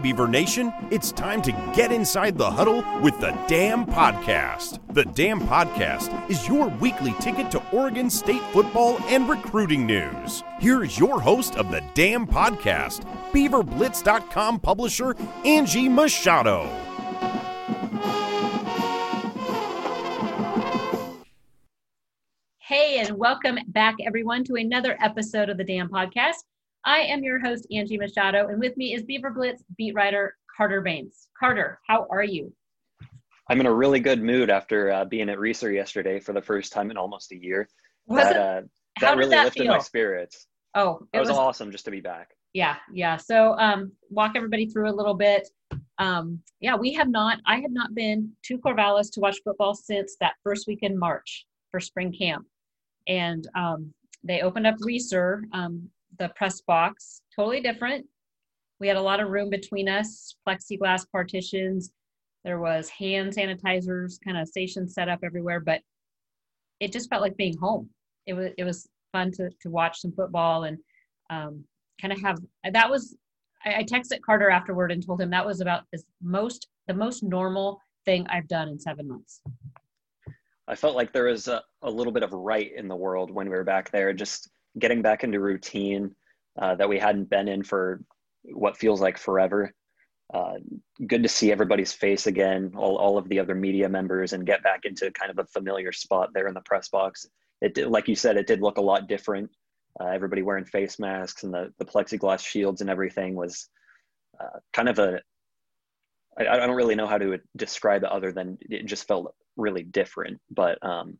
[0.00, 4.80] Beaver Nation, it's time to get inside the huddle with the Dam Podcast.
[4.94, 10.42] The Dam Podcast is your weekly ticket to Oregon State football and recruiting news.
[10.60, 16.70] Here's your host of the Dam Podcast, BeaverBlitz.com publisher Angie Machado.
[22.60, 26.36] Hey, and welcome back, everyone, to another episode of the Dam Podcast.
[26.84, 30.82] I am your host, Angie Machado, and with me is Beaver Blitz beat writer Carter
[30.82, 31.28] Bahns.
[31.38, 32.52] Carter, how are you?
[33.48, 36.72] I'm in a really good mood after uh, being at Reser yesterday for the first
[36.72, 37.68] time in almost a year.
[38.06, 38.36] Was that it?
[38.36, 38.60] uh,
[39.00, 39.72] that did really that lifted feel?
[39.72, 40.46] my spirits.
[40.74, 42.30] Oh, It it was, was, awesome just to be back.
[42.52, 43.16] yeah, yeah.
[43.16, 45.48] So, um, walk everybody through a little bit.
[45.98, 47.38] Um, yeah, we have not.
[47.46, 51.46] I have not been to Corvallis to watch football since that first week in March
[51.70, 52.46] for spring camp,
[53.06, 53.92] and um,
[54.24, 55.88] they opened up Reser, um,
[56.18, 58.06] the press box, totally different.
[58.80, 61.92] We had a lot of room between us, plexiglass partitions.
[62.44, 65.80] There was hand sanitizers, kind of stations set up everywhere, but
[66.80, 67.88] it just felt like being home.
[68.26, 70.78] It was it was fun to to watch some football and
[71.30, 71.64] um,
[72.00, 72.38] kind of have
[72.72, 73.16] that was.
[73.64, 77.22] I, I texted Carter afterward and told him that was about as most the most
[77.22, 79.40] normal thing I've done in seven months.
[80.66, 83.48] I felt like there was a, a little bit of right in the world when
[83.48, 86.14] we were back there, just getting back into routine
[86.60, 88.02] uh, that we hadn't been in for
[88.44, 89.72] what feels like forever.
[90.32, 90.54] Uh,
[91.06, 94.62] good to see everybody's face again, all, all of the other media members, and get
[94.62, 97.26] back into kind of a familiar spot there in the press box.
[97.60, 99.50] It did, like you said, it did look a lot different.
[100.00, 103.68] Uh, everybody wearing face masks and the, the plexiglass shields and everything was
[104.40, 105.20] uh, kind of a.
[106.38, 109.82] I, I don't really know how to describe it other than it just felt really
[109.82, 110.40] different.
[110.50, 111.18] But um,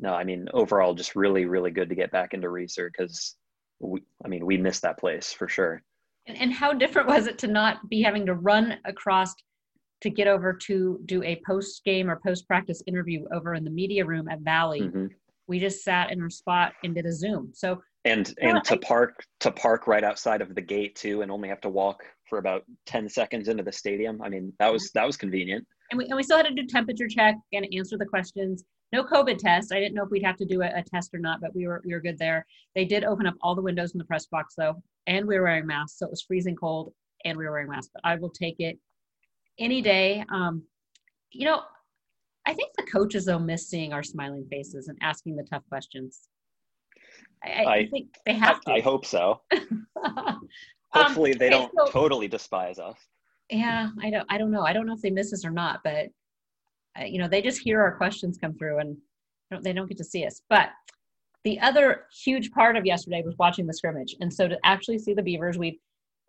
[0.00, 3.36] no, I mean, overall, just really, really good to get back into Reser because,
[3.80, 5.82] we, I mean, we missed that place for sure.
[6.26, 9.34] And, and how different was it to not be having to run across
[10.02, 13.70] to get over to do a post game or post practice interview over in the
[13.70, 14.80] media room at Valley?
[14.80, 15.10] Mhm.
[15.46, 17.50] We just sat in our spot and did a Zoom.
[17.54, 21.20] So And Yeah, and to I- park to park right outside of the gate too,
[21.20, 24.22] and only have to walk for about ten seconds into the stadium.
[24.22, 25.66] I mean, that was that was convenient.
[25.90, 28.64] and we, and we still had to do temperature check and answer the questions.
[28.92, 29.72] No COVID test.
[29.72, 31.66] I didn't know if we'd have to do a, a test or not, but we
[31.66, 32.44] were we were good there.
[32.74, 35.44] They did open up all the windows in the press box though, and we were
[35.44, 36.92] wearing masks, so it was freezing cold,
[37.24, 37.90] and we were wearing masks.
[37.94, 38.78] But I will take it
[39.58, 40.24] any day.
[40.32, 40.64] Um,
[41.30, 41.62] you know,
[42.46, 46.28] I think the coaches though miss seeing our smiling faces and asking the tough questions.
[47.44, 48.72] I, I, I I- think they I, have to.
[48.72, 49.40] I hope so.
[50.92, 52.96] Um, Hopefully, they okay, don't so- totally despise us.
[53.48, 55.80] yeah i don't i don't know i don't know if they miss us or not
[55.84, 56.06] but
[57.06, 58.96] you know they just hear our questions come through and
[59.50, 60.70] don't, they don't get to see us but
[61.44, 65.14] the other huge part of yesterday was watching the scrimmage and so to actually see
[65.14, 65.78] the beavers we've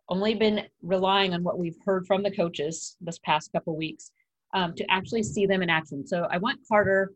[0.10, 4.12] only been relying on what we've heard from the coaches this past couple weeks
[4.54, 7.12] um, to actually see them in action so i want carter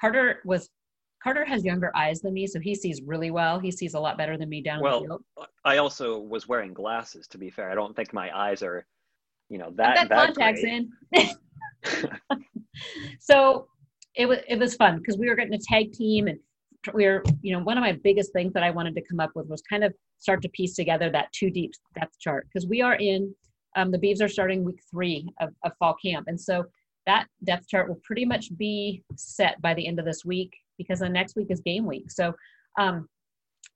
[0.00, 0.70] carter was
[1.22, 4.16] carter has younger eyes than me so he sees really well he sees a lot
[4.16, 5.22] better than me down in the Well, field
[5.66, 7.26] I also was wearing glasses.
[7.26, 8.86] To be fair, I don't think my eyes are,
[9.48, 10.86] you know, I've that got that contacts great.
[11.12, 11.30] in.
[13.20, 13.66] so
[14.14, 16.38] it was it was fun because we were getting a tag team and
[16.94, 19.30] we were you know one of my biggest things that I wanted to come up
[19.34, 22.80] with was kind of start to piece together that two deep depth chart because we
[22.80, 23.34] are in
[23.76, 26.26] um, the Beavs are starting week three of, of fall camp.
[26.28, 26.64] And so
[27.06, 31.00] that depth chart will pretty much be set by the end of this week because
[31.00, 32.10] the next week is game week.
[32.10, 32.34] So
[32.78, 33.08] um,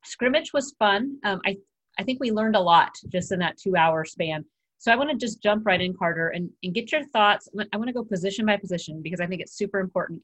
[0.05, 1.19] scrimmage was fun.
[1.25, 1.57] Um, I
[1.99, 4.45] I think we learned a lot just in that two hour span
[4.81, 7.51] so I want to just jump right in, Carter, and, and get your thoughts.
[7.71, 10.23] I want to go position by position because I think it's super important.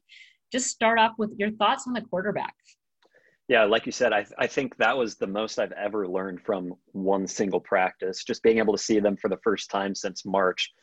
[0.51, 2.55] Just start off with your thoughts on the quarterback.
[3.47, 6.73] Yeah, like you said, I, I think that was the most I've ever learned from
[6.87, 8.23] one single practice.
[8.23, 10.73] Just being able to see them for the first time since March.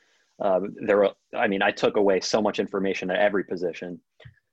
[0.40, 4.00] Uh, there, were, I mean, I took away so much information at every position.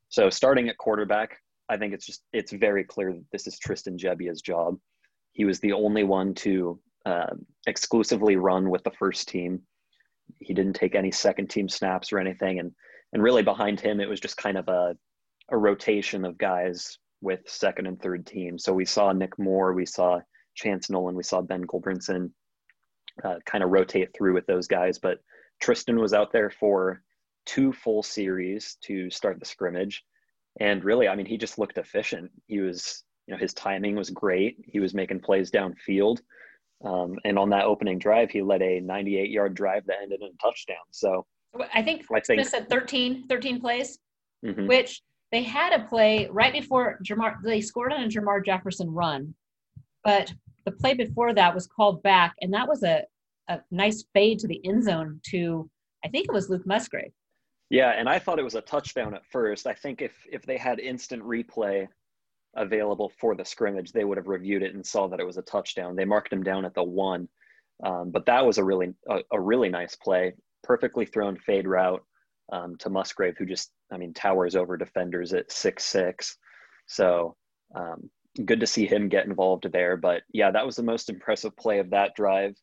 [0.10, 1.38] So starting at quarterback,
[1.70, 4.78] I think it's just it's very clear that this is Tristan Gebbia's job.
[5.34, 7.34] He was the only one to uh,
[7.68, 9.62] exclusively run with the first team.
[10.40, 12.72] He didn't take any second team snaps or anything, and
[13.14, 14.96] and really behind him, it was just kind of a
[15.50, 18.58] a rotation of guys with second and third team.
[18.58, 20.20] So we saw Nick Moore, we saw
[20.56, 22.32] Chance Nolan, we saw Ben Gulbranson
[23.24, 24.98] uh, kind of rotate through with those guys.
[24.98, 25.20] But
[25.62, 27.04] Tristan was out there for
[27.46, 30.04] two full series to start the scrimmage.
[30.60, 32.32] And really, I mean, he just looked efficient.
[32.48, 34.58] He was, you know, his timing was great.
[34.66, 36.20] He was making plays downfield.
[36.84, 40.28] Um, and on that opening drive, he led a 98 yard drive that ended in
[40.28, 40.78] a touchdown.
[40.92, 41.26] So
[41.74, 44.00] I think I think- said 13, 13 plays,
[44.44, 44.68] mhm.
[44.68, 45.02] which
[45.32, 47.42] they had a play right before Jermar.
[47.44, 49.36] They scored on a Jermar Jefferson run,
[50.04, 50.34] but
[50.66, 53.06] the play before that was called back, and that was a
[53.48, 55.70] a ninice fade to the end zone to
[56.04, 57.12] I think it was Luke Musgrave.
[57.70, 59.68] Yeah, and I thought it was a touchdown at first.
[59.68, 61.88] I think if if they had instant replay
[62.56, 65.44] available for the scrimmage, they would have reviewed it and saw that it was a
[65.44, 65.96] touchdown.
[65.96, 67.28] They marked him down at the one,
[67.84, 70.34] um, but that was a really a, a, really nice play,
[70.64, 72.04] perfectly thrown fade route
[72.52, 76.38] um, to Musgrave, who just I mean towers over defenders at six six.
[76.88, 77.36] So
[77.76, 78.10] um,
[78.46, 79.98] good to see him get involved there.
[79.98, 82.56] But yeah, that was the most impressive play of that drive.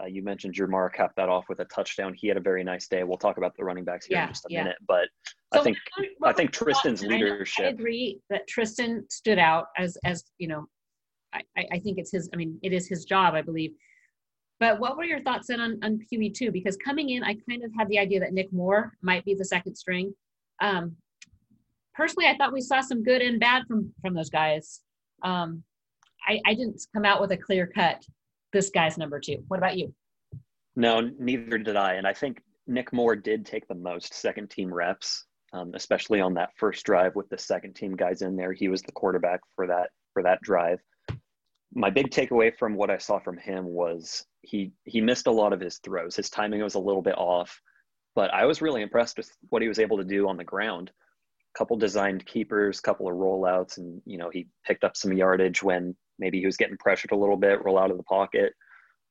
[0.00, 2.14] Uh, you mentioned Jermar capped that off with a touchdown.
[2.14, 3.02] He had a very nice day.
[3.02, 4.62] We'll talk about the running backs here yeah, in just a yeah.
[4.64, 5.08] minute, but
[5.52, 5.78] so I think
[6.24, 7.64] I think Tristan's leadership.
[7.64, 10.66] I, I, agree that Tristan stood out as as you know.
[11.32, 12.28] I, I think it's his.
[12.32, 13.72] I mean, it is his job, I believe.
[14.58, 16.50] But what were your thoughts then on, on QB two?
[16.50, 19.44] Because coming in, I kind of had the idea that Nick Moore might be the
[19.44, 20.14] second string.
[20.60, 20.96] Um,
[21.94, 24.80] personally, I thought we saw some good and bad from from those guys.
[25.22, 25.62] Um,
[26.26, 28.04] I, I didn't come out with a clear cut.
[28.52, 29.44] This guy's number two.
[29.48, 29.94] What about you?
[30.76, 31.94] No, neither did I.
[31.94, 36.34] And I think Nick Moore did take the most second team reps, um, especially on
[36.34, 38.52] that first drive with the second team guys in there.
[38.52, 40.80] He was the quarterback for that for that drive.
[41.72, 45.52] My big takeaway from what I saw from him was he he missed a lot
[45.52, 46.16] of his throws.
[46.16, 47.60] His timing was a little bit off,
[48.14, 50.90] but I was really impressed with what he was able to do on the ground
[51.54, 55.62] A couple designed keepers, couple of rollouts, and you know he picked up some yardage
[55.62, 58.52] when maybe he was getting pressured a little bit, roll out of the pocket.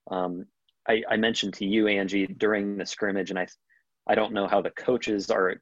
[0.09, 0.45] Um,
[0.87, 3.47] I, I, mentioned to you, Angie, during the scrimmage, and I,
[4.07, 5.55] I don't know how the coaches are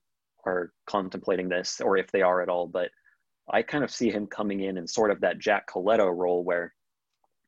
[0.46, 2.90] are contemplating this or if they are at all, but
[3.52, 6.74] I kind of see him coming in in sort of that Jack Colletto role where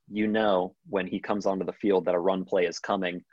[0.10, 3.24] you know when he comes onto the field that a run play is coming,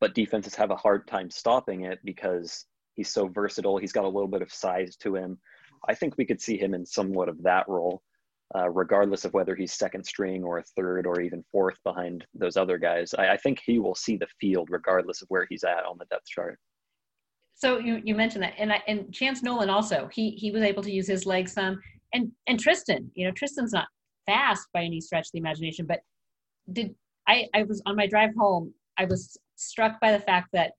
[0.00, 3.78] but defenses have a hard time stopping it because He's so versatile.
[3.78, 5.38] He's got a little bit of size to him.
[5.88, 8.02] I think we could see him in somewhat of that role,
[8.54, 12.78] uh, regardless of whether he's second string or third or even fourth behind those other
[12.78, 13.14] guys.
[13.18, 16.04] I, I, think he will see the field regardless of where he's at on the
[16.06, 16.58] depth chart.
[17.54, 20.82] So you, you mentioned that, and I, and Chance Nolan also he he was able
[20.82, 21.80] to use his legs some,
[22.12, 23.86] and and Tristan, you know Tristan's not
[24.26, 26.00] fast by any stretch of the imagination, but
[26.72, 26.94] did
[27.28, 30.72] I I was on my drive home I was struck by the fact that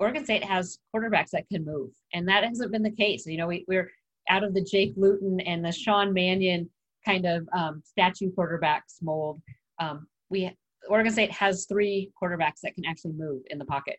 [0.00, 3.26] Oregon State has quarterbacks that can move, and that hasn't been the case.
[3.26, 3.90] You know, we, we're
[4.28, 6.70] out of the Jake Luton and the Sean Mannion
[7.08, 9.40] kind of um, statue quarterbacks mold.
[9.80, 10.54] Um, we
[10.88, 13.96] Oregon State has three quarterbacks that can actually move in the pocket.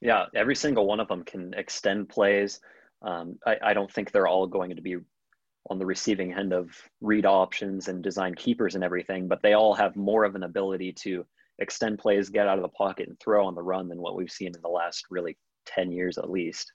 [0.00, 2.60] Yeah, every single one of them can extend plays.
[3.02, 4.96] Um, I, I, don't think they're all going to be
[5.70, 6.70] on the receiving end of
[7.00, 10.92] read options and design keepers and everything, but they all have more of an ability
[10.92, 11.24] to
[11.58, 14.30] extend plays, get out of the pocket, and throw on the run than what we've
[14.30, 16.72] seen in the last really 10 years at least.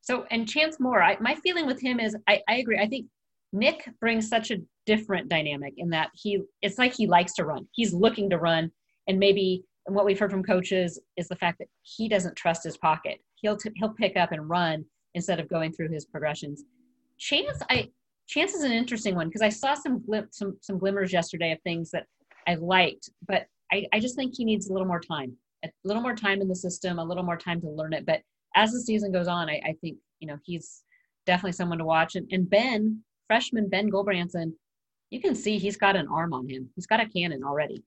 [0.00, 2.78] So, and Chance Moore, I, my feeling with him is I, I agree.
[2.78, 3.06] I think
[3.52, 7.66] Nick brings such a different dynamic in that he, it's like he likes to run.
[7.72, 8.70] He's looking to run.
[9.08, 12.64] And maybe and what we've heard from coaches is the fact that he doesn't trust
[12.64, 13.18] his pocket.
[13.36, 14.84] He'll, t- he'll pick up and run
[15.14, 16.64] instead of going through his progressions.
[17.18, 17.88] Chance, I,
[18.28, 21.60] Chance is an interesting one because I saw some, glim- some, some glimmers yesterday of
[21.62, 22.06] things that
[22.46, 26.02] I liked, but I, I just think he needs a little more time, a little
[26.02, 28.06] more time in the system, a little more time to learn it.
[28.06, 28.20] But
[28.54, 30.82] as the season goes on, I, I think, you know, he's
[31.26, 32.14] definitely someone to watch.
[32.14, 33.02] And, and Ben,
[33.32, 34.52] freshman Ben Gulbranson,
[35.08, 36.68] you can see he's got an arm on him.
[36.74, 37.82] He's got a cannon already.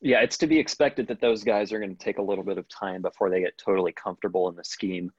[0.00, 2.58] Yeah, it's to be expected that those guys are going to take a little bit
[2.58, 5.12] of time before they get totally comfortable in the scheme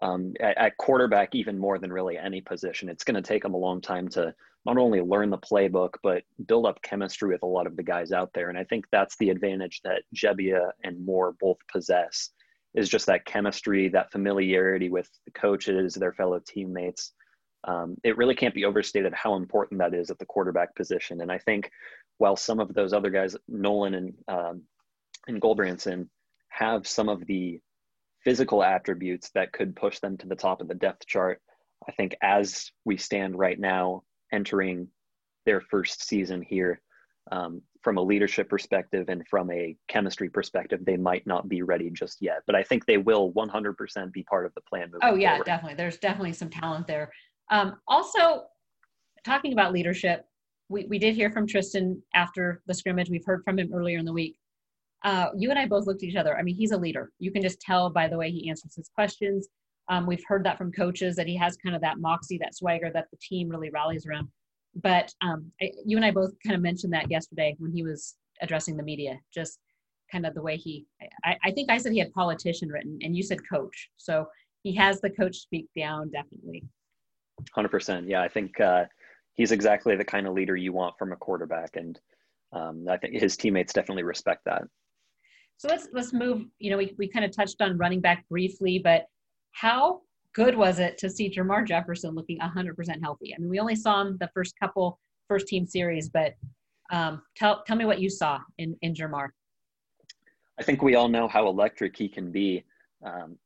[0.00, 3.54] um, at, at, quarterback even more than really any position it's going to take them
[3.54, 4.32] a long time to
[4.64, 8.12] not only learn the playbook but build up chemistry with a lot of the guys
[8.12, 12.30] out there and i think that's the advantage that Gebbia and moore both possess
[12.74, 17.12] is just that chemistry that familiarity with the coaches their fellow teammates
[17.64, 21.30] um, it really can't be overstated how important that is at the quarterback position and
[21.30, 21.70] i think
[22.18, 24.62] while some of those other guys nolan and um,
[25.28, 26.08] and Gulbranson
[26.48, 27.60] have some of the
[28.24, 31.40] physical attributes that could push them to the top of the depth chart.
[31.88, 34.88] I think as we stand right now, entering
[35.46, 36.80] their first season here,
[37.30, 41.90] um, from a leadership perspective and from a chemistry perspective, they might not be ready
[41.90, 42.38] just yet.
[42.46, 44.90] But I think they will 100% be part of the plan.
[45.02, 45.46] oh yeah, forward.
[45.46, 45.76] definitely.
[45.76, 47.12] There's definitely some talent there.
[47.50, 48.44] Um, also,
[49.24, 50.24] talking about leadership,
[50.68, 53.10] we, we did hear from Tristan after the scrimmage.
[53.10, 54.36] We've heard from him earlier in the week
[55.04, 56.36] uh, you and I both looked at each other.
[56.36, 57.12] I mean, he's a leader.
[57.18, 59.48] You can just tell by the way he answers his questions.
[59.88, 62.90] Um, we've heard that from coaches that he has kind of that moxie, that swagger
[62.92, 64.28] that the team really rallies around.
[64.74, 68.16] But um, I, you and I both kind of mentioned that yesterday when he was
[68.42, 69.58] addressing the media, just
[70.12, 70.86] kind of the way he,
[71.24, 73.88] I, I think I said he had politician written and you said coach.
[73.96, 74.26] So
[74.62, 76.64] he has the coach speak down, definitely.
[77.56, 78.08] 100%.
[78.08, 78.84] Yeah, I think uh,
[79.34, 81.76] he's exactly the kind of leader you want from a quarterback.
[81.76, 81.98] And
[82.52, 84.62] um, I think his teammates definitely respect that.
[85.56, 86.44] So let's let's move.
[86.60, 89.06] You know, we we kind of touched on running back briefly, but
[89.52, 90.02] how
[90.32, 93.34] good was it to see Jermar Jefferson looking 100% healthy?
[93.34, 96.34] I mean, we only saw him the first couple first team series, but
[96.92, 99.28] um, tell tell me what you saw in in Jermar.
[100.58, 102.64] I think we all know how electric he can be.
[103.04, 103.36] Um,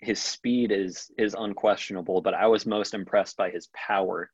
[0.00, 4.30] his speed is is unquestionable, but I was most impressed by his power.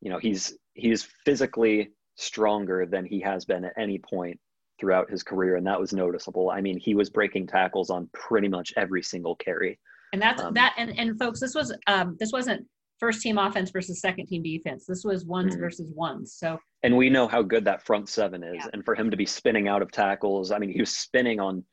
[0.00, 4.38] You know, he's he's physically stronger than he has been at any point
[4.80, 6.50] throughout his career, and that was noticeable.
[6.50, 9.78] I mean, he was breaking tackles on pretty much every single carry.
[10.12, 10.74] And that's um, that.
[10.78, 12.66] And and folks, this was um, this wasn't
[12.98, 14.86] first team offense versus second team defense.
[14.86, 15.60] This was ones mm-hmm.
[15.60, 16.34] versus ones.
[16.38, 18.68] So and we know how good that front seven is, yeah.
[18.72, 21.64] and for him to be spinning out of tackles, I mean, he was spinning on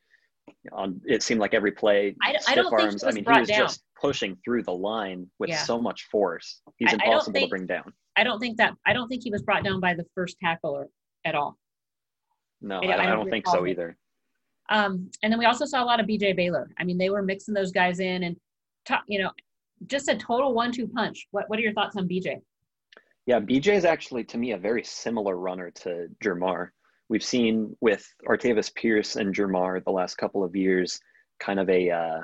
[0.72, 2.14] on it seemed like every play.
[2.22, 2.80] I, I don't arms.
[2.80, 3.58] think he was I mean, he was down.
[3.58, 5.62] just pushing through the line with yeah.
[5.62, 6.60] so much force.
[6.76, 7.92] He's impossible think, to bring down.
[8.16, 8.74] I don't think that.
[8.86, 10.88] I don't think he was brought down by the first tackler
[11.24, 11.56] at all.
[12.60, 13.96] No, I, I, don't, I don't think so either.
[14.70, 16.70] Um, and then we also saw a lot of BJ Baylor.
[16.78, 18.36] I mean, they were mixing those guys in and,
[18.86, 19.30] talk, you know,
[19.88, 21.26] just a total one-two punch.
[21.32, 22.40] What What are your thoughts on BJ?
[23.26, 26.70] Yeah, BJ is actually to me a very similar runner to Jermar
[27.12, 30.98] we've seen with Artavis Pierce and Jermar the last couple of years,
[31.38, 32.20] kind of a uh,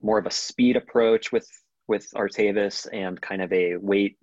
[0.00, 1.46] more of a speed approach with
[1.86, 4.16] with Artavis and kind of a weight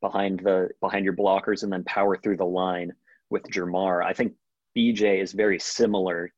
[0.00, 2.90] behind the behind your blockers and then power through the line
[3.28, 4.02] with Jermar.
[4.02, 4.32] I think
[4.74, 6.32] BJ is very similar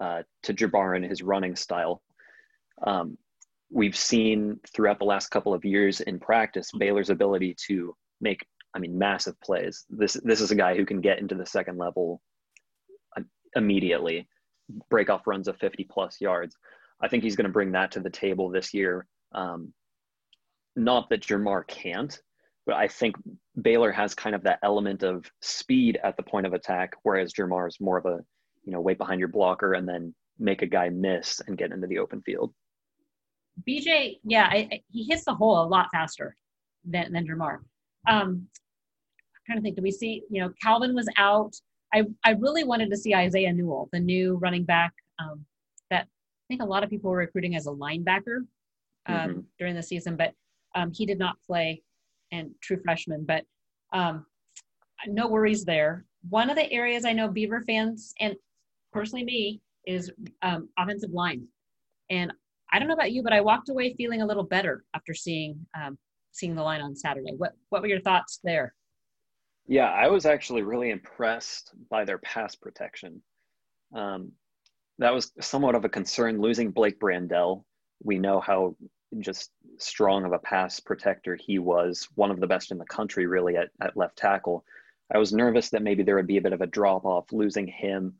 [0.00, 2.02] uh, to Jermar in his running style.
[2.84, 3.16] Um,
[3.70, 8.80] we've seen throughout the last couple of years in practice Baylor's ability to make, I
[8.80, 9.84] mean, massive plays.
[9.88, 12.20] This this is a guy who can get into the second level
[13.56, 14.28] immediately,
[14.90, 16.56] break off runs of 50 plus yards.
[17.00, 19.06] I think he's going to bring that to the table this year.
[19.32, 19.72] Um,
[20.76, 22.18] not that Jermar can't,
[22.66, 23.16] but I think
[23.60, 27.68] Baylor has kind of that element of speed at the point of attack, whereas Jermar
[27.68, 28.18] is more of a,
[28.64, 31.86] you know, wait behind your blocker and then make a guy miss and get into
[31.86, 32.52] the open field.
[33.66, 36.36] BJ, yeah, I, I, he hits the hole a lot faster
[36.84, 37.58] than, than Jermar.
[38.06, 41.54] Um, I'm trying to think, do we see, you know, Calvin was out.
[41.92, 45.44] I, I really wanted to see Isaiah Newell, the new running back um,
[45.90, 48.38] that I think a lot of people were recruiting as a linebacker
[49.06, 49.40] um, mm-hmm.
[49.58, 50.32] during the season, but
[50.74, 51.82] um, he did not play
[52.30, 53.24] and true freshman.
[53.24, 53.44] But
[53.92, 54.26] um,
[55.06, 56.04] no worries there.
[56.28, 58.34] One of the areas I know Beaver fans and
[58.92, 60.10] personally me is
[60.42, 61.46] um, offensive line.
[62.10, 62.32] And
[62.70, 65.66] I don't know about you, but I walked away feeling a little better after seeing
[65.80, 65.96] um,
[66.32, 67.32] seeing the line on Saturday.
[67.36, 68.74] What what were your thoughts there?
[69.68, 73.22] Yeah, I was actually really impressed by their pass protection.
[73.94, 74.32] Um,
[74.98, 77.64] that was somewhat of a concern losing Blake Brandel.
[78.02, 78.76] We know how
[79.20, 83.26] just strong of a pass protector he was, one of the best in the country,
[83.26, 84.64] really, at, at left tackle.
[85.14, 87.66] I was nervous that maybe there would be a bit of a drop off losing
[87.66, 88.14] him.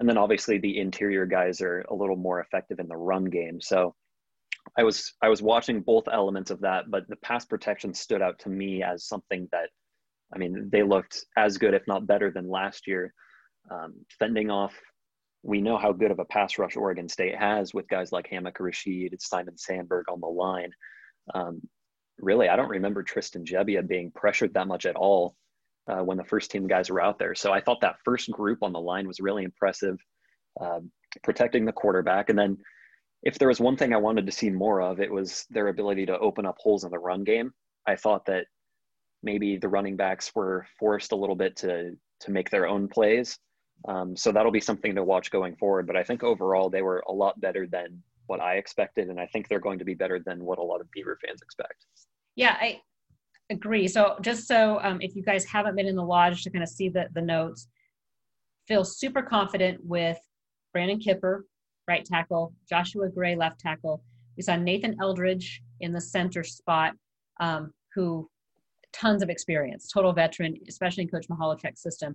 [0.00, 3.60] And then obviously the interior guys are a little more effective in the run game.
[3.60, 3.94] So
[4.78, 8.38] I was I was watching both elements of that, but the pass protection stood out
[8.40, 9.68] to me as something that
[10.32, 13.12] I mean, they looked as good, if not better, than last year.
[13.70, 14.74] Um, fending off,
[15.42, 18.64] we know how good of a pass rush Oregon State has with guys like Hamilcar
[18.64, 20.70] Rashed, Simon Sandberg on the line.
[21.34, 21.60] Um,
[22.18, 25.36] really, I don't remember Tristan Gebbia being pressured that much at all
[25.88, 27.34] uh, when the first team guys were out there.
[27.34, 29.98] So I thought that first group on the line was really impressive,
[30.60, 30.80] uh,
[31.22, 32.30] protecting the quarterback.
[32.30, 32.56] And then
[33.22, 36.06] if there was one thing I wanted to see more of, it was their ability
[36.06, 37.52] to open up holes in the run game.
[37.86, 38.46] I thought that
[39.24, 43.38] maybe the running backs were forced a little bit to to make their own plays.
[43.88, 45.86] Um, so that'll be something to watch going forward.
[45.86, 49.26] But I think overall they were a lot better than what I expected, and I
[49.26, 51.86] think they're going to be better than what a lot of Beaver fans expect.
[52.36, 52.80] Yeah, I
[53.50, 53.88] agree.
[53.88, 56.68] So just so um, if you guys haven't been in the lodge to kind of
[56.68, 57.68] see the the notes,
[58.68, 60.18] feel super confident with
[60.72, 61.44] Brandon Kipper,
[61.88, 64.02] right tackle, Joshua Gray, left tackle.
[64.36, 66.94] We saw Nathan Eldridge in the center spot,
[67.40, 68.28] um, who
[68.94, 72.14] tons of experience, total veteran, especially in Coach Michalczik's system.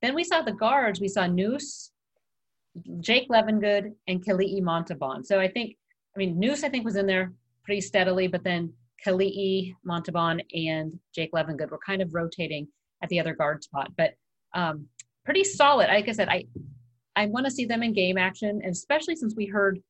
[0.00, 1.00] Then we saw the guards.
[1.00, 1.90] We saw Noose,
[3.00, 5.26] Jake Levengood, and Kali'i Montavon.
[5.26, 5.76] So I think,
[6.16, 7.32] I mean, Noose I think was in there
[7.64, 8.72] pretty steadily, but then
[9.04, 12.68] Kali'i Montavon and Jake Levengood were kind of rotating
[13.02, 13.90] at the other guard spot.
[13.96, 14.14] But
[14.54, 14.86] um,
[15.24, 15.88] pretty solid.
[15.88, 16.44] Like I said, I
[17.16, 19.80] I want to see them in game action, and especially since we heard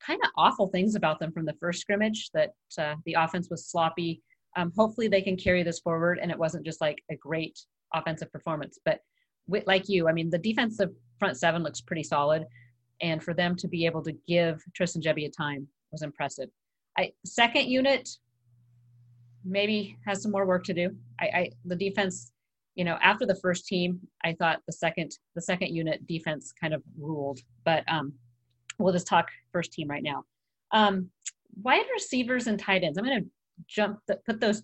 [0.00, 3.66] kind of awful things about them from the first scrimmage that uh, the offense was
[3.66, 4.22] sloppy
[4.56, 7.58] um, hopefully they can carry this forward and it wasn't just like a great
[7.94, 9.00] offensive performance but
[9.46, 12.44] with, like you i mean the defensive front seven looks pretty solid
[13.00, 16.48] and for them to be able to give tristan a time was impressive
[16.96, 18.08] I, second unit
[19.44, 20.90] maybe has some more work to do
[21.20, 22.32] I, I the defense
[22.74, 26.74] you know after the first team i thought the second the second unit defense kind
[26.74, 28.12] of ruled but um
[28.78, 30.24] we'll just talk first team right now.
[30.72, 31.10] Um,
[31.62, 32.98] wide receivers and tight ends.
[32.98, 33.30] I'm going to
[33.66, 34.62] jump, the, put those.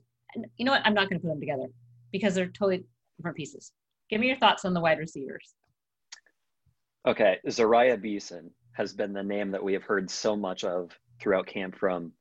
[0.56, 0.82] You know what?
[0.84, 1.66] I'm not going to put them together
[2.12, 2.84] because they're totally
[3.16, 3.72] different pieces.
[4.10, 5.54] Give me your thoughts on the wide receivers.
[7.06, 11.46] Okay, Zeriah Beason has been the name that we have heard so much of throughout
[11.46, 12.12] camp from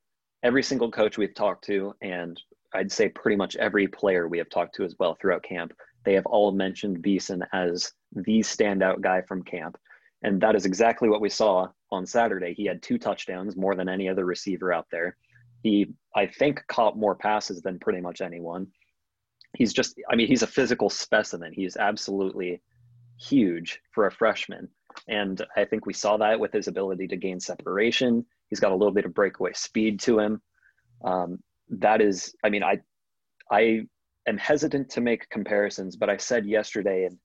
[0.44, 2.40] every single coach we've talked to, and
[2.74, 5.74] I'd say pretty much every player we have talked to as well throughout camp.
[6.06, 9.78] They have all mentioned Beeson as the standout guy from camp.
[10.24, 12.54] And that is exactly what we saw on Saturday.
[12.54, 15.18] He had two touchdowns, more than any other receiver out there.
[15.64, 18.68] He, I think, caught more passes than pretty much anyone.
[19.58, 21.54] He's just, I mean, he's a physical specimen.
[21.54, 22.62] He's absolutely
[23.20, 24.68] huge for a freshman.
[25.08, 28.26] And I think we saw that with his ability to gain separation.
[28.50, 30.42] He's got a little bit of breakaway speed to him.
[31.04, 31.40] Um,
[31.70, 32.80] that is, I mean, I,
[33.52, 33.84] I
[34.28, 37.18] am hesitant to make comparisons, but I said yesterday in,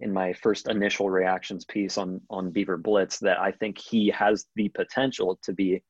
[0.00, 4.46] in my first initial reactions piece on on Beaver Blitz that I think he has
[4.56, 5.82] the potential to be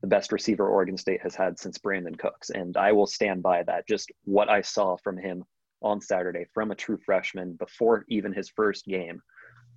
[0.00, 3.62] the best receiver Oregon State has had since Brandon Cooks, and I will stand by
[3.64, 3.86] that.
[3.88, 5.44] Just what I saw from him
[5.82, 9.20] on Saturday from a true freshman before even his first game,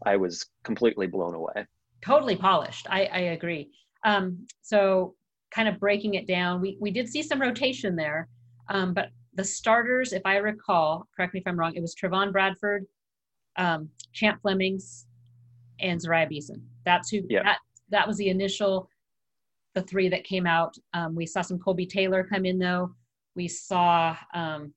[0.06, 1.66] I was completely blown away.
[2.04, 2.88] Totally polished.
[2.90, 3.70] I, I agree.
[4.04, 5.16] Um, so,
[5.52, 8.28] kind of breaking it down, we we did see some rotation there,
[8.70, 12.32] um, but the starters, if I recall, correct me if I'm wrong, it was Trevon
[12.32, 12.86] Bradford,
[13.58, 15.08] um, Champ Flemings,
[15.80, 16.62] and Zeriah Beason.
[16.86, 17.44] That's who yeah.
[17.44, 17.58] that
[17.90, 18.90] that was the initial
[19.74, 20.76] the three that came out.
[20.94, 22.94] Um, we saw some Colby Taylor come in though.
[23.36, 24.74] We saw um,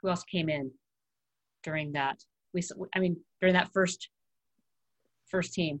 [0.00, 0.70] who else came in
[1.62, 2.18] during that.
[2.54, 2.62] We
[2.94, 4.08] I mean during that first
[5.26, 5.80] first team.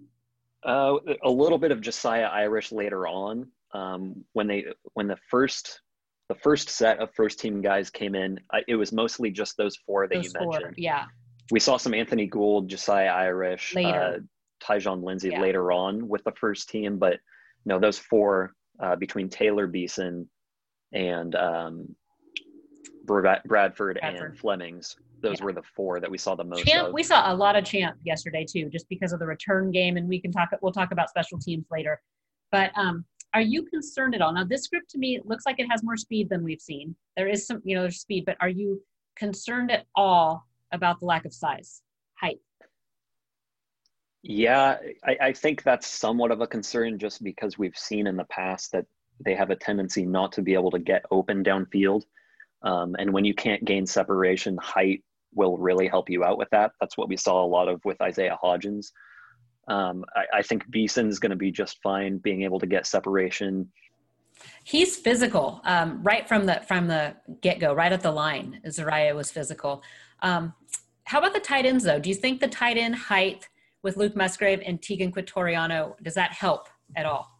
[0.64, 5.80] Uh, a little bit of Josiah Irish later on um, when they when the first
[6.28, 10.06] the first set of first team guys came in, it was mostly just those four
[10.06, 10.64] that those you mentioned.
[10.64, 11.04] Four, yeah.
[11.50, 13.88] We saw some Anthony Gould, Josiah Irish, later.
[13.88, 14.18] uh,
[14.64, 15.42] Tyjon Lindsey yeah.
[15.42, 17.18] later on with the first team, but
[17.64, 20.28] no, those four uh, between Taylor Beason
[20.92, 21.94] and um,
[23.04, 24.96] Bradford, Bradford, and Flemings.
[25.20, 25.44] Those yeah.
[25.44, 26.66] were the four that we saw the most.
[26.66, 26.92] Champ, of.
[26.92, 30.08] we saw a lot of Champ yesterday too, just because of the return game, and
[30.08, 30.50] we can talk.
[30.60, 32.00] We'll talk about special teams later.
[32.50, 34.32] But um, are you concerned at all?
[34.32, 36.94] Now, this group to me looks like it has more speed than we've seen.
[37.16, 38.82] There is some, you know, there's speed, but are you
[39.16, 41.82] concerned at all about the lack of size,
[42.14, 42.38] height?
[44.22, 48.24] Yeah, I, I think that's somewhat of a concern just because we've seen in the
[48.24, 48.86] past that
[49.24, 52.02] they have a tendency not to be able to get open downfield.
[52.62, 55.02] Um, and when you can't gain separation, height
[55.34, 56.72] will really help you out with that.
[56.80, 58.92] That's what we saw a lot of with Isaiah Hodgins.
[59.68, 63.70] Um, I, I, think Beason's going to be just fine being able to get separation.
[64.64, 68.60] He's physical um, right from the from the get go, right at the line.
[68.66, 69.82] Zeriah was physical.
[70.20, 70.52] Um,
[71.04, 72.00] how about the tight ends though?
[72.00, 73.48] Do you think the tight end height
[73.82, 77.30] with Luke Musgrave and Teagan Quitoriano does that help at all?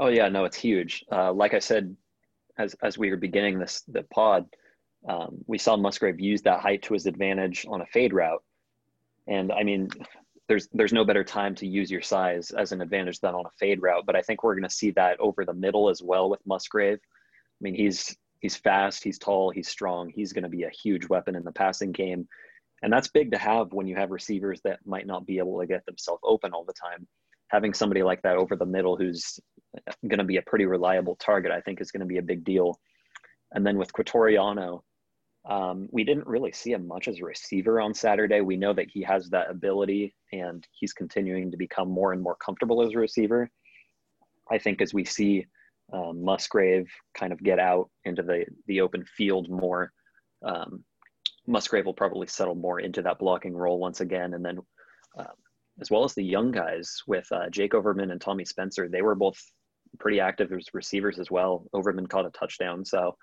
[0.00, 1.04] Oh yeah, no, it's huge.
[1.10, 1.96] Uh, like I said,
[2.58, 4.46] as as we were beginning this the pod,
[5.08, 8.42] um, we saw Musgrave use that height to his advantage on a fade route,
[9.26, 9.88] and I mean,
[10.48, 13.50] there's there's no better time to use your size as an advantage than on a
[13.58, 14.04] fade route.
[14.06, 16.98] But I think we're going to see that over the middle as well with Musgrave.
[16.98, 20.10] I mean, he's he's fast, he's tall, he's strong.
[20.10, 22.28] He's going to be a huge weapon in the passing game,
[22.82, 25.66] and that's big to have when you have receivers that might not be able to
[25.66, 27.06] get themselves open all the time.
[27.48, 29.40] Having somebody like that over the middle who's
[30.06, 32.44] going to be a pretty reliable target, I think, is going to be a big
[32.44, 32.78] deal.
[33.52, 34.82] And then with Quitoriano,
[35.48, 38.42] um, we didn't really see him much as a receiver on Saturday.
[38.42, 42.36] We know that he has that ability and he's continuing to become more and more
[42.36, 43.50] comfortable as a receiver.
[44.50, 45.46] I think as we see
[45.92, 49.92] um, Musgrave kind of get out into the, the open field more,
[50.44, 50.84] um,
[51.48, 54.34] Musgrave will probably settle more into that blocking role once again.
[54.34, 54.58] And then,
[55.18, 55.26] um,
[55.80, 59.14] as well as the young guys with uh, Jake Overman and Tommy Spencer, they were
[59.16, 59.38] both
[59.98, 61.64] pretty active as receivers as well.
[61.72, 62.84] Overman caught a touchdown.
[62.84, 63.16] So,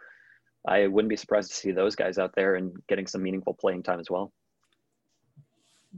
[0.68, 3.84] I wouldn't be surprised to see those guys out there and getting some meaningful playing
[3.84, 4.34] time as well.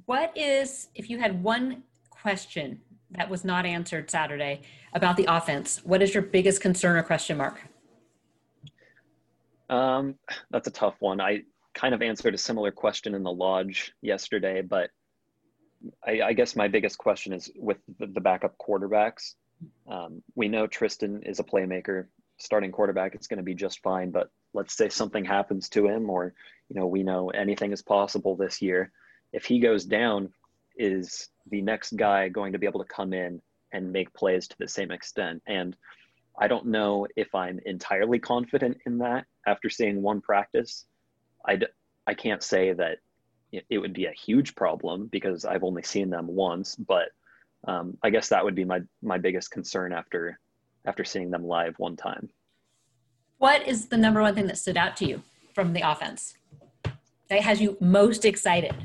[0.06, 4.62] What is, if you had one question that was not answered Saturday
[4.94, 7.62] about the offense, what is your biggest concern or question mark?
[9.70, 10.16] Um,
[10.52, 11.22] that's a tough one.
[11.22, 11.44] I
[11.78, 14.90] kind of answered a similar question in the lodge yesterday, but
[16.06, 19.36] I, I guess my biggest question is with the, the backup quarterbacks.
[19.88, 22.08] Um, we know Tristan is a playmaker.
[22.40, 24.12] Starting quarterback, it's going to be just fine.
[24.12, 26.34] But let's say something happens to him or
[26.70, 28.92] you know we know anything is possible this year
[29.32, 30.30] if he goes down
[30.78, 34.56] is the next guy going to be able to come in and make plays to
[34.60, 35.76] the same extent and
[36.40, 40.86] i don't know if i'm entirely confident in that after seeing one practice
[41.48, 41.60] i
[42.06, 42.98] i can't say that
[43.52, 47.10] it would be a huge problem because i've only seen them once but
[47.66, 50.40] um, I guess that would be my my biggest concern after
[50.86, 52.30] after seeing them live one time.
[53.38, 55.22] What is the number one thing that stood out to you
[55.54, 56.36] from the offense
[57.30, 58.76] that has you most excited?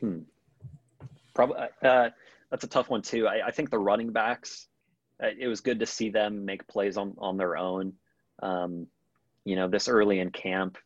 [0.00, 0.20] Hmm.
[1.34, 2.10] Probably uh,
[2.50, 3.28] that's a tough one too.
[3.28, 4.68] I, I, think the running backs.
[5.22, 7.92] Uh, it was good to see them make plays on on their own.
[8.42, 8.86] Um,
[9.48, 10.76] you know, this early in camp,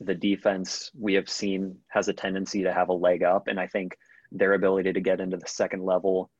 [0.00, 3.66] the defense we have seen has a tendency to have a leg up, and I
[3.66, 3.94] think
[4.32, 6.30] their ability to get into the second level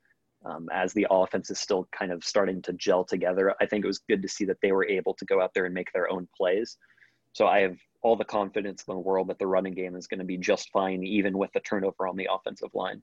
[0.46, 3.54] um, as the offense is still kind of starting to gel together.
[3.60, 5.66] I think it was good to see that they were able to go out there
[5.66, 6.78] and make their own plays.
[7.34, 10.20] So I have all the confidence in the world that the running game is going
[10.20, 13.02] to be just fine, even with the turnover on the offensive line.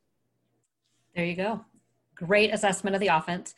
[1.15, 1.63] There you go.
[2.15, 3.53] Great assessment of the offense.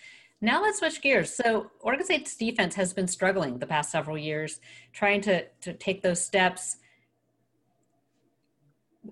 [0.46, 1.34] Now let's switch gears.
[1.34, 4.60] So Oregon State's defense has been struggling the past several years,
[4.94, 6.78] trying to, to take those steps.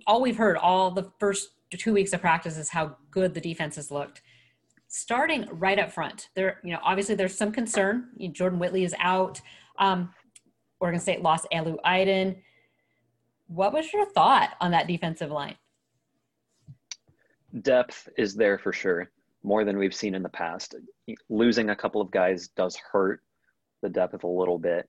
[0.05, 3.77] All we've heard all the first two weeks of practice is how good the defense
[3.77, 4.21] has looked.
[4.89, 8.09] Starting right up front, there, you know, obviously there's some concern.
[8.31, 9.41] Jordan Whittley is out.
[9.79, 10.11] Um,
[10.79, 12.35] Oregon State lost Alu Iden.
[13.47, 15.55] What was your thought on that defensive line?
[17.63, 19.09] Depth is there for sure,
[19.43, 20.75] more than we've seen in the past.
[21.29, 23.21] Losing a couple of guys does hurt
[23.81, 24.87] the depth a little bit.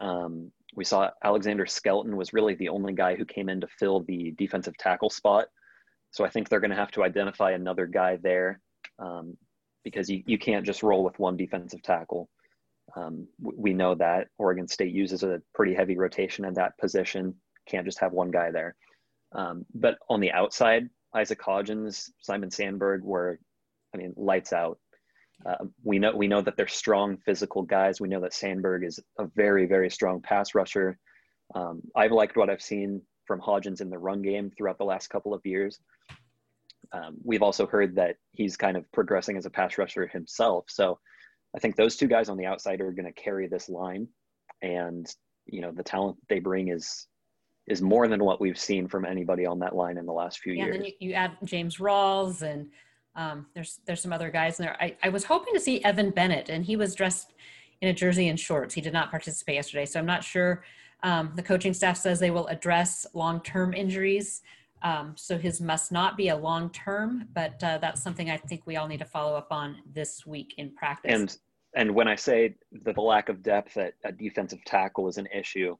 [0.00, 4.00] Um, we saw Alexander Skelton was really the only guy who came in to fill
[4.00, 5.48] the defensive tackle spot
[6.12, 8.60] so I think they're going to have to identify another guy there
[8.98, 9.36] um,
[9.82, 12.28] because you, you can't just roll with one defensive tackle.
[12.94, 17.34] Um, we know that Oregon State uses a pretty heavy rotation in that position.
[17.66, 18.76] Can't just have one guy there.
[19.34, 23.38] Um, but on the outside, Isaac Hodgins, Simon Sandberg were,
[23.94, 24.78] I mean, lights out.
[25.44, 28.00] Uh, we know we know that they're strong physical guys.
[28.00, 30.98] We know that Sandberg is a very very strong pass rusher.
[31.54, 35.08] Um, I've liked what I've seen from Hodgins in the run game throughout the last
[35.08, 35.78] couple of years.
[36.92, 40.66] Um, we've also heard that he's kind of progressing as a pass rusher himself.
[40.68, 40.98] So
[41.56, 44.08] I think those two guys on the outside are going to carry this line,
[44.62, 45.06] and
[45.46, 47.06] you know the talent they bring is
[47.68, 50.52] is more than what we've seen from anybody on that line in the last few
[50.52, 50.76] yeah, years.
[50.76, 52.68] And then you, you add James Rawls and
[53.16, 54.76] um, there's there's some other guys in there.
[54.80, 57.34] I, I was hoping to see Evan Bennett, and he was dressed
[57.80, 58.74] in a jersey and shorts.
[58.74, 60.64] He did not participate yesterday, so I'm not sure
[61.02, 64.42] um, the coaching staff says they will address long-term injuries.
[64.82, 68.62] Um, so his must not be a long term, but uh, that's something I think
[68.66, 71.12] we all need to follow up on this week in practice.
[71.12, 71.36] And
[71.74, 75.26] and when I say that the lack of depth at, at defensive tackle is an
[75.34, 75.74] issue,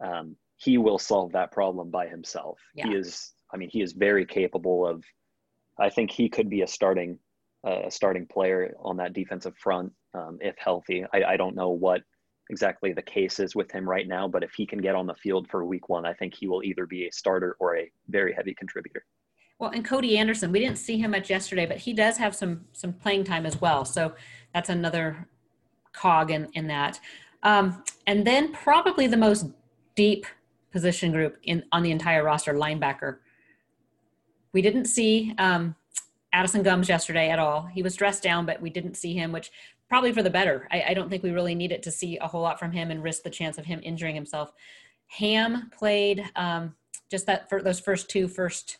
[0.00, 2.58] um, he will solve that problem by himself.
[2.74, 2.88] Yeah.
[2.88, 5.04] He is, I mean, he is very capable of.
[5.80, 7.18] I think he could be a starting
[7.64, 11.04] a starting player on that defensive front um, if healthy.
[11.12, 12.02] I, I don't know what
[12.50, 15.14] exactly the case is with him right now, but if he can get on the
[15.14, 18.32] field for week one, I think he will either be a starter or a very
[18.32, 19.04] heavy contributor.
[19.58, 22.64] Well, and Cody Anderson, we didn't see him much yesterday, but he does have some
[22.72, 23.84] some playing time as well.
[23.84, 24.14] So
[24.54, 25.28] that's another
[25.92, 27.00] cog in, in that.
[27.42, 29.46] Um, and then probably the most
[29.96, 30.26] deep
[30.70, 33.18] position group in on the entire roster, linebacker.
[34.52, 35.74] We didn't see um,
[36.32, 37.62] Addison Gumbs yesterday at all.
[37.62, 39.50] He was dressed down, but we didn't see him, which
[39.88, 40.68] probably for the better.
[40.70, 43.02] I, I, don't think we really needed to see a whole lot from him and
[43.02, 44.52] risk the chance of him injuring himself.
[45.06, 46.74] Ham played um,
[47.10, 48.78] just that for those first two first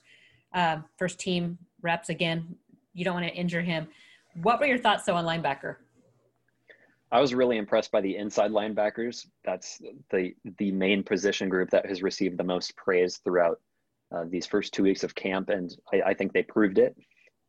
[0.54, 2.10] uh, first team reps.
[2.10, 2.56] Again,
[2.94, 3.88] you don't want to injure him.
[4.42, 5.76] What were your thoughts though on linebacker?
[7.10, 9.26] I was really impressed by the inside linebackers.
[9.44, 13.60] That's the the main position group that has received the most praise throughout
[14.14, 16.96] uh, these first two weeks of camp, and I, I think they proved it.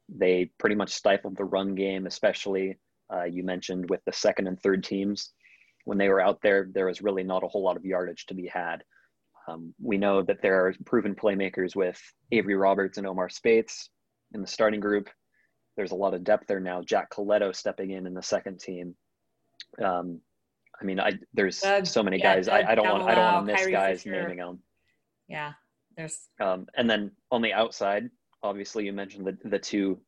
[0.09, 2.77] They pretty much stifled the run game, especially
[3.13, 5.31] uh, you mentioned with the second and third teams.
[5.85, 8.33] When they were out there, there was really not a whole lot of yardage to
[8.33, 8.83] be had.
[9.47, 11.99] Um, we know that there are proven playmakers with
[12.31, 13.89] Avery Roberts and Omar Speights
[14.33, 15.09] in the starting group.
[15.77, 16.81] There's a lot of depth there now.
[16.81, 18.95] Jack Colletto stepping in in the second team.
[19.81, 20.21] Um,
[20.79, 22.47] I mean, I there's Doug, so many yeah, guys.
[22.47, 24.59] I, I, don't want I don't want to miss Kyrie guys naming them.
[25.27, 25.53] Yeah,
[25.99, 26.29] there's.
[26.39, 28.09] Um, and then on the outside,
[28.41, 29.99] obviously you mentioned the the two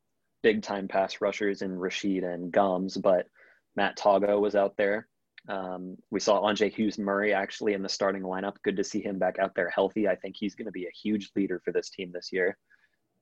[0.41, 3.27] big time pass rushers in Rashed and Gumbs, but
[3.75, 5.07] Matt Tago was out there.
[5.49, 8.55] Um, we saw Andre Hughes Murray actually in the starting lineup.
[8.63, 10.07] Good to see him back out there healthy.
[10.07, 12.57] I think he's going to be a huge leader for this team this year.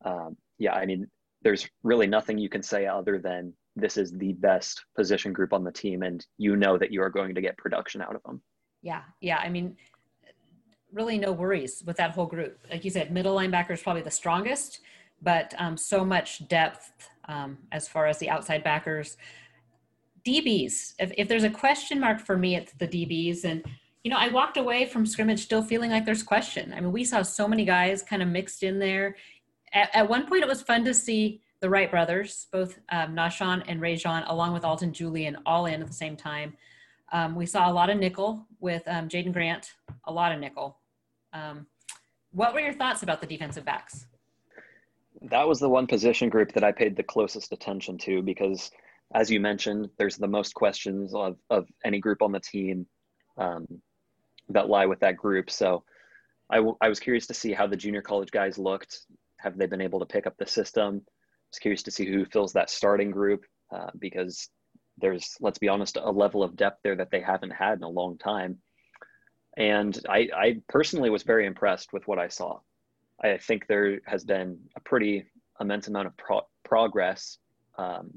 [0.06, 1.08] Um, yeah, I mean,
[1.42, 5.64] there's really nothing you can say other than this is the best position group on
[5.64, 8.42] the team, and you know that you are going to get production out of them.
[8.82, 9.38] Yeah, yeah.
[9.38, 9.76] I mean,
[10.92, 12.60] really no worries with that whole group.
[12.70, 14.80] Like you said, middle linebacker is probably the strongest
[15.22, 19.18] but um, so much depth um, as far as the outside backers.
[20.26, 23.46] DBs, if, if there's a question mark for me, it's the DBs.
[23.46, 23.64] And,
[24.04, 26.74] you know, I walked away from scrimmage still feeling like there's question.
[26.74, 29.16] I mean, we saw so many guys kind of mixed in there.
[29.74, 33.64] At, at one point, it was fun to see the Wright brothers, both um, Nahshon
[33.68, 36.56] and Rejzohn, along with Alton Julian, all in at the same time.
[37.12, 39.74] Um, we saw a lot of nickel with um, Jaydon Grant,
[40.06, 40.79] a lot of nickel.
[41.34, 41.68] Um,
[42.32, 44.06] what were your thoughts about the defensive backs?
[45.22, 48.72] That was the one position group that I paid the closest attention to because,
[49.14, 52.86] as you mentioned, there's the most questions of, of any group on the team
[53.38, 53.68] um,
[54.50, 55.50] that lie with that group.
[55.50, 55.84] So
[56.50, 59.00] I, w- I was curious to see how the junior college guys looked.
[59.38, 61.02] Have they been able to pick up the system?
[61.06, 64.50] I was curious to see who fills that starting group uh, because
[64.98, 67.90] there's, let's be honest, a level of depth there that they haven't had in a
[67.90, 68.60] long time.
[69.60, 72.60] And I, I personally was very impressed with what I saw.
[73.22, 75.26] I think there has been a pretty
[75.60, 77.38] immense amount of pro- progress
[77.78, 78.10] um,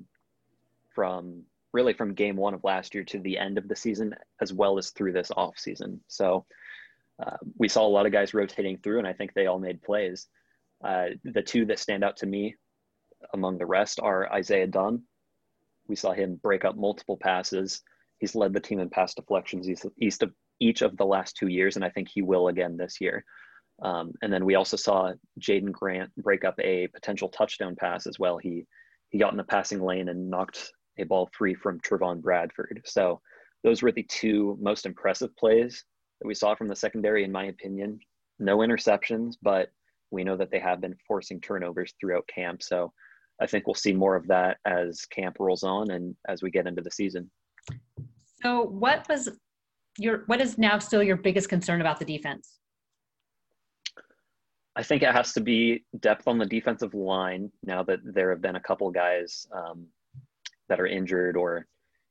[0.94, 4.52] from really from game one of last year to the end of the season, as
[4.52, 6.00] well as through this off season.
[6.06, 6.46] So
[7.20, 9.82] uh, we saw a lot of guys rotating through, and I think they all made
[9.82, 10.28] plays.
[10.84, 12.54] Uh, the two that stand out to me
[13.34, 15.02] among the rest are Isaiah Dunn.
[15.88, 17.82] We saw him break up multiple passes.
[18.18, 21.76] He's led the team in pass deflections east of each of the last two years,
[21.76, 23.24] and I think he will again this year.
[23.82, 28.18] Um, and then we also saw Jaydon Grant break up a potential touchdown pass as
[28.18, 28.38] well.
[28.38, 28.66] He
[29.10, 32.80] he got in the passing lane and knocked a ball free from Trevon Bradford.
[32.86, 33.20] So
[33.62, 35.84] those were the two most impressive plays
[36.20, 37.98] that we saw from the secondary, in my opinion.
[38.38, 39.68] No interceptions, but
[40.10, 42.62] we know that they have been forcing turnovers throughout camp.
[42.62, 42.92] So
[43.40, 46.66] I think we'll see more of that as camp rolls on and as we get
[46.66, 47.30] into the season.
[48.42, 49.28] So what was
[49.98, 52.58] your what is now still your biggest concern about the defense?
[54.74, 58.40] I think it has to be depth on the defensive line now that there have
[58.40, 59.86] been a couple guys um,
[60.68, 61.66] that are injured or,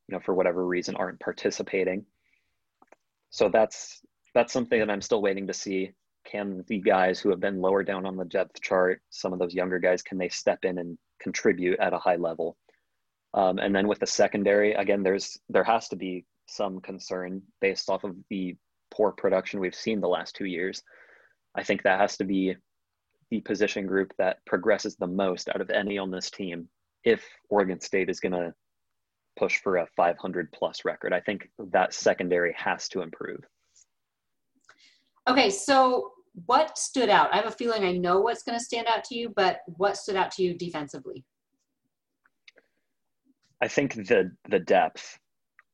[0.08, 2.06] you know, for whatever reason aren't participating.
[3.32, 4.02] So that's
[4.36, 5.92] that's something that I'm still waiting to see.
[6.24, 9.56] Can the guys who have been lower down on the depth chart, some of those
[9.56, 12.58] younger guys, can they step in and contribute at a high level?
[13.34, 17.90] Um, and then with the secondary, again, there's there has to be some concern based
[17.90, 18.56] off of the
[18.92, 20.84] poor production we've seen the last two years.
[21.56, 22.56] I think that has to be
[23.30, 26.68] the position group that progresses the most out of any on this team
[27.04, 28.54] if Oregon State is going to
[29.38, 31.14] push for a 500 plus record.
[31.14, 33.40] I think that secondary has to improve.
[35.30, 36.12] Okay, so
[36.46, 37.34] what stood out?
[37.34, 39.98] I have a feeling I know what's going to stand out to you, but what
[39.98, 41.24] stood out to you defensively?
[43.62, 45.20] I think the the depth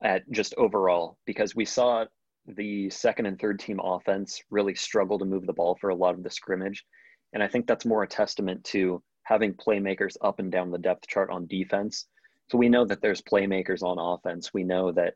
[0.04, 2.06] at just overall because we saw
[2.46, 6.16] the second and third team offense really struggle to move the ball for a lot
[6.16, 6.86] of the scrimmage.
[7.34, 11.08] And I think that's more a testament to having playmakers up and down the depth
[11.08, 12.06] chart on defense.
[12.50, 14.54] So we know that there's playmakers on offense.
[14.54, 15.16] We know that,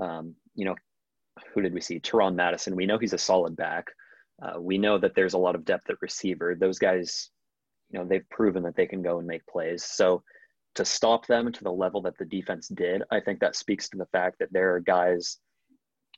[0.00, 0.74] um, you know,
[1.54, 2.00] who did we see?
[2.00, 2.74] Teron Madison.
[2.74, 3.86] We know he's a solid back.
[4.42, 6.56] Uh, we know that there's a lot of depth at receiver.
[6.58, 7.30] Those guys,
[7.90, 9.84] you know, they've proven that they can go and make plays.
[9.84, 10.24] So
[10.74, 13.98] to stop them to the level that the defense did, I think that speaks to
[13.98, 15.38] the fact that there are guys–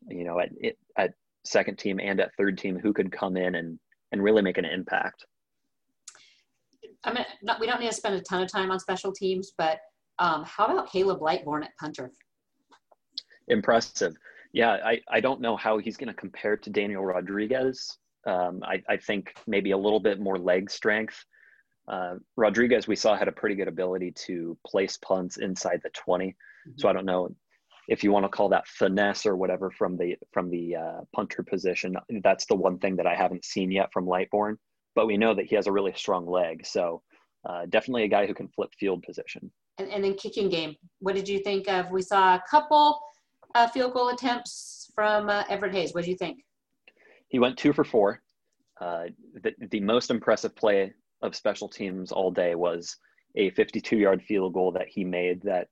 [0.08, 0.50] you know, at
[0.98, 1.14] at
[1.44, 3.78] second team and at third team who could come in and
[4.12, 5.24] and really make an impact.
[7.04, 9.52] I mean, not, we don't need to spend a ton of time on special teams,
[9.56, 9.78] but
[10.18, 12.10] um, how about Caleb Lightbourn at punter?
[13.48, 14.14] Impressive.
[14.52, 17.98] Yeah, I, I don't know how he's going to compare to Daniel Rodriguez.
[18.26, 21.24] Um, I, I think maybe a little bit more leg strength.
[21.87, 26.29] Uh, Rodriguez, we saw, had a pretty good ability to place punts inside the 20.
[26.29, 26.70] Mm-hmm.
[26.77, 27.35] So I don't know
[27.88, 31.42] if you want to call that finesse or whatever from the from the uh, punter
[31.42, 31.97] position.
[32.23, 34.57] That's the one thing that I haven't seen yet from Lightbourn,
[34.94, 36.66] but we know that he has a really strong leg.
[36.66, 37.03] So
[37.49, 39.51] uh, definitely a guy who can flip field position.
[39.79, 41.90] And, and then kicking game, what did you think of?
[41.90, 43.01] We saw a couple
[43.55, 45.92] uh, field goal attempts from uh, Everett Hayes.
[45.94, 46.38] What did you think?
[47.29, 48.23] He went two for four.
[48.81, 49.05] Uh,
[49.42, 50.92] the, the most impressive play
[51.24, 52.96] of special teams all day was
[53.37, 55.68] a 52 yard field goal that he made that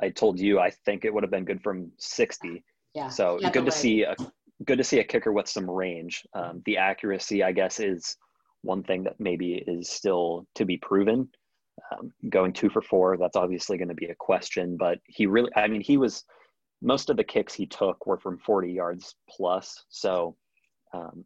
[0.00, 2.64] I told you I think it would have been good from 60.
[2.94, 3.08] Yeah.
[3.08, 4.14] So yeah, good to see a
[4.64, 6.22] good to see a kicker with some range.
[6.34, 8.16] Um, the accuracy, I guess, is
[8.62, 11.28] one thing that maybe is still to be proven.
[11.90, 14.76] Um, going two for four, that's obviously going to be a question.
[14.76, 16.24] But he really, I mean, he was
[16.82, 19.84] most of the kicks he took were from 40 yards plus.
[19.88, 20.36] So,
[20.92, 21.24] um,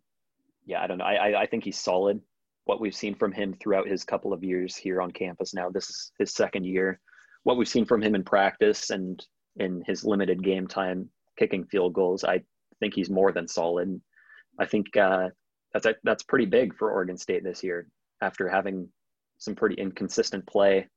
[0.66, 1.04] yeah, I don't know.
[1.04, 2.20] I, I think he's solid.
[2.66, 5.88] What we've seen from him throughout his couple of years here on campus now, this
[5.88, 7.00] is his second year
[7.46, 9.24] what we've seen from him in practice and
[9.54, 12.42] in his limited game time kicking field goals, I
[12.80, 14.00] think he's more than solid.
[14.58, 15.28] I think uh,
[15.72, 17.86] that's that's pretty big for Oregon State this year
[18.20, 18.88] after having
[19.38, 20.88] some pretty inconsistent play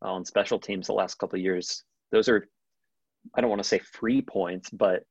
[0.00, 1.82] on special teams the last couple of years.
[2.12, 2.46] Those are,
[3.34, 5.02] I don't want to say free points, but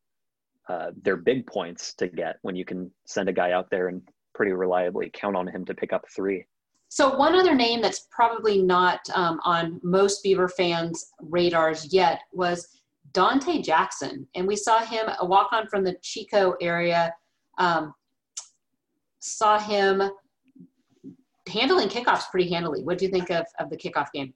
[0.70, 4.08] uh, they're big points to get when you can send a guy out there and
[4.38, 6.46] pretty reliably count on him to pick up three.
[6.90, 12.68] So one other name that's probably not um, on most Beaver fans' radars yet was
[13.14, 17.14] Donte Jackson, and we saw him a walk on from the Chico area.
[17.58, 17.94] Um,
[19.20, 20.04] saw him
[21.50, 22.84] handling kickoffs pretty handily.
[22.84, 24.34] What do you think of, of the kickoff game?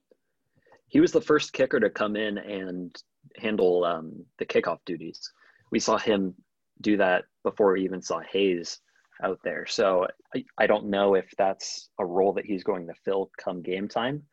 [0.87, 2.93] He was the first kicker to come in and
[3.37, 5.31] handle um, the kickoff duties.
[5.71, 6.33] We saw him
[6.81, 8.79] do that before we even saw Hayes
[9.23, 9.65] out there.
[9.65, 13.61] So I, I don't know if that's a role that he's going to fill come
[13.61, 14.23] game time,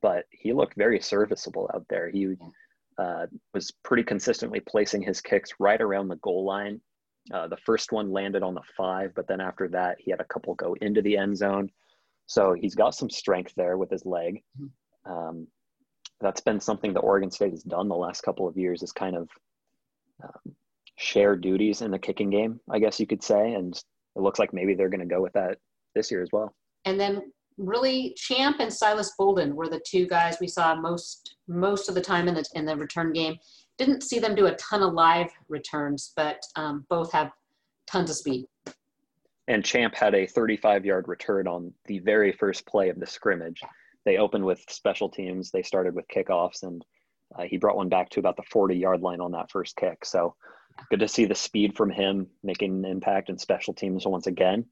[0.00, 2.10] but he looked very serviceable out there.
[2.10, 2.36] He
[2.98, 6.80] uh, was pretty consistently placing his kicks right around the goal line.
[7.32, 10.24] Uh, the first one landed on the five, but then after that, he had a
[10.24, 11.70] couple go into the end zone.
[12.26, 14.42] So he's got some strength there with his leg.
[14.60, 15.12] Mm-hmm.
[15.12, 15.46] Um,
[16.20, 19.16] that's been something that Oregon State has done the last couple of years is kind
[19.16, 19.28] of
[20.22, 20.54] um,
[20.96, 23.54] share duties in the kicking game, I guess you could say.
[23.54, 23.78] And
[24.16, 25.58] it looks like maybe they're going to go with that
[25.94, 26.54] this year as well.
[26.84, 31.88] And then really Champ and Silas Bolden were the two guys we saw most most
[31.88, 33.36] of the time in the in the return game.
[33.78, 37.30] Didn't see them do a ton of live returns, but um, both have
[37.86, 38.46] tons of speed.
[39.48, 43.60] And Champ had a 35 yard return on the very first play of the scrimmage.
[44.04, 45.50] They opened with special teams.
[45.50, 46.84] They started with kickoffs, and
[47.38, 50.04] uh, he brought one back to about the 40 yard line on that first kick.
[50.04, 50.34] So
[50.90, 54.64] good to see the speed from him making an impact in special teams once again.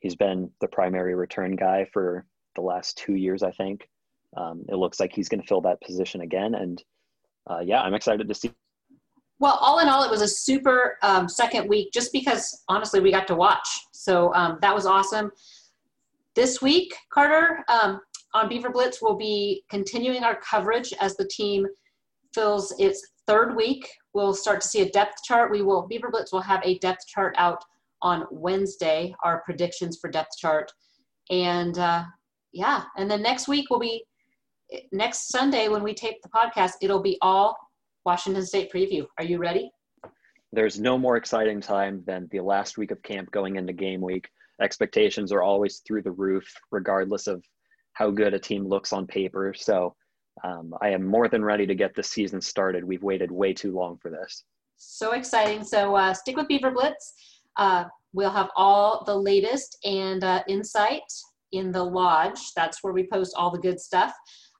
[0.00, 3.88] He's been the primary return guy for the last two years, I think.
[4.36, 6.54] Um, it looks like he's going to fill that position again.
[6.54, 6.82] And
[7.48, 8.52] uh, yeah, I'm excited to see.
[9.40, 13.10] Well, all in all, it was a super um, second week just because honestly, we
[13.10, 13.68] got to watch.
[13.92, 15.30] So um, that was awesome.
[16.34, 18.00] This week, Carter, um,
[18.34, 21.66] on Beaver Blitz, we'll be continuing our coverage as the team
[22.34, 23.88] fills its third week.
[24.18, 25.48] We'll start to see a depth chart.
[25.48, 27.62] We will, Beaver Blitz will have a depth chart out
[28.02, 30.72] on Wednesday, our predictions for depth chart.
[31.30, 32.02] And uh,
[32.52, 34.02] yeah, and then next week will be
[34.90, 37.56] next Sunday when we tape the podcast, it'll be all
[38.04, 39.06] Washington State preview.
[39.18, 39.70] Are you ready?
[40.50, 44.28] There's no more exciting time than the last week of camp going into game week.
[44.60, 47.44] Expectations are always through the roof, regardless of
[47.92, 49.54] how good a team looks on paper.
[49.56, 49.94] So
[50.44, 52.84] um, I am more than ready to get the season started.
[52.84, 54.44] We've waited way too long for this.
[54.76, 55.64] So exciting.
[55.64, 57.14] So uh, stick with Beaver Blitz.
[57.56, 61.02] Uh, we'll have all the latest and uh, insight
[61.52, 62.38] in the lodge.
[62.54, 64.12] That's where we post all the good stuff.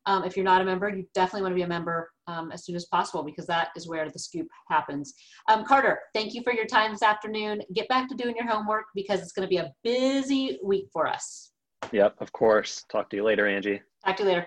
[0.07, 2.65] Um, if you're not a member, you definitely want to be a member um, as
[2.65, 5.13] soon as possible because that is where the scoop happens.
[5.49, 7.61] Um, Carter, thank you for your time this afternoon.
[7.75, 11.07] Get back to doing your homework because it's going to be a busy week for
[11.07, 11.53] us.
[11.93, 12.85] Yep, of course.
[12.91, 13.83] Talk to you later, Angie.
[14.05, 14.47] Talk to you later.